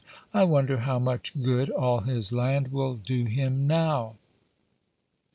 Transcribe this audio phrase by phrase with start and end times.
[0.33, 4.15] I wonder how much good all his land will do him now?"